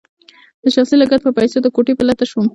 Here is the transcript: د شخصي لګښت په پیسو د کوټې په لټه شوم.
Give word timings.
د 0.63 0.65
شخصي 0.75 0.95
لګښت 0.99 1.23
په 1.25 1.31
پیسو 1.37 1.57
د 1.61 1.67
کوټې 1.75 1.93
په 1.97 2.03
لټه 2.09 2.25
شوم. 2.31 2.45